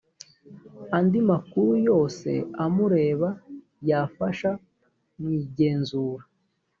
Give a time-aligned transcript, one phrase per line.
[0.97, 2.29] andi makuru yose
[2.63, 3.29] amureba
[3.89, 4.49] yafasha
[5.19, 6.23] mu igenzura